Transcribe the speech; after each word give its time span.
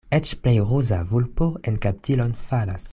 Eĉ 0.17 0.29
plej 0.45 0.53
ruza 0.69 0.99
vulpo 1.11 1.51
en 1.71 1.81
kaptilon 1.87 2.37
falas. 2.49 2.89